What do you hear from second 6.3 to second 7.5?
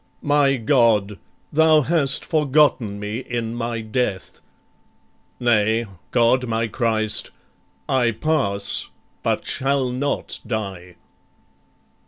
my Christ